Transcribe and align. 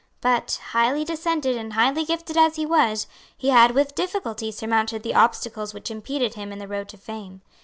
But, 0.19 0.59
highly 0.71 1.05
descended 1.05 1.55
and 1.55 1.73
highly 1.73 2.05
gifted 2.05 2.35
as 2.35 2.55
he 2.55 2.65
was, 2.65 3.05
he 3.37 3.49
had 3.49 3.75
with 3.75 3.93
difficulty 3.93 4.51
surmounted 4.51 5.03
the 5.03 5.13
obstacles 5.13 5.75
which 5.75 5.91
impeded 5.91 6.33
him 6.33 6.51
in 6.51 6.57
the 6.57 6.67
road 6.67 6.89
to 6.89 6.97
fame. 6.97 7.43